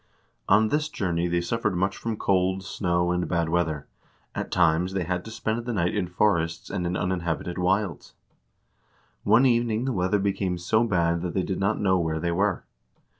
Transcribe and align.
On 0.49 0.69
this 0.69 0.89
journey 0.89 1.27
they 1.27 1.41
suffered 1.41 1.75
much 1.75 1.95
from 1.95 2.17
cold, 2.17 2.63
snow, 2.63 3.11
and 3.11 3.27
bad 3.27 3.49
weather; 3.49 3.85
at 4.33 4.49
times 4.49 4.93
they 4.93 5.03
had 5.03 5.23
to 5.25 5.29
spend 5.29 5.63
the 5.63 5.73
night 5.73 5.93
in 5.93 6.07
forests 6.07 6.71
and 6.71 6.87
in 6.87 6.97
uninhabited 6.97 7.59
wilds. 7.59 8.15
One 9.21 9.45
evening 9.45 9.85
the 9.85 9.93
weather 9.93 10.17
became 10.17 10.57
so 10.57 10.83
bad 10.85 11.21
that 11.21 11.35
they 11.35 11.43
did 11.43 11.59
not 11.59 11.79
know 11.79 11.99
where 11.99 12.19
they 12.19 12.31
were. 12.31 12.63